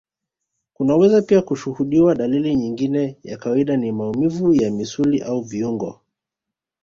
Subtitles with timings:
[0.73, 6.01] kunaweza pia kushuhudiwa dalili nyingine ya kawaida ni maumivu ya misuli au viungo